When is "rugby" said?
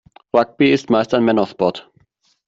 0.35-0.71